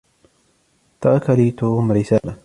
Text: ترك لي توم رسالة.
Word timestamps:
ترك 1.01 1.29
لي 1.29 1.51
توم 1.51 1.91
رسالة. 1.91 2.35